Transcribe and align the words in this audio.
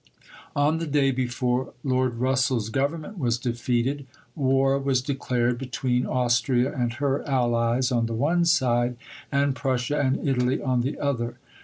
On 0.55 0.79
the 0.79 0.87
day 0.87 1.11
before 1.11 1.73
Lord 1.83 2.15
Russell's 2.15 2.69
Government 2.69 3.19
was 3.19 3.37
defeated 3.37 4.07
war 4.35 4.79
was 4.79 4.99
declared 4.99 5.59
between 5.59 6.07
Austria 6.07 6.73
and 6.73 6.93
her 6.93 7.21
allies 7.29 7.91
on 7.91 8.07
the 8.07 8.15
one 8.15 8.45
side, 8.45 8.97
and 9.31 9.55
Prussia 9.55 9.99
and 9.99 10.27
Italy 10.27 10.59
on 10.59 10.81
the 10.81 10.97
other. 10.97 11.37